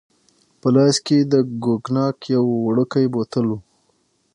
[0.59, 3.57] په لاس کې يې د کوګناک یو وړوکی بوتل وو.